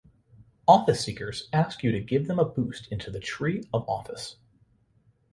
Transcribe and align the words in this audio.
Office-seekers 0.67 1.47
ask 1.53 1.83
you 1.83 1.91
to 1.91 1.99
give 1.99 2.25
them 2.25 2.39
a 2.39 2.45
boost 2.49 2.91
into 2.91 3.11
the 3.11 3.19
tree 3.19 3.69
of 3.71 3.87
office. 3.87 4.37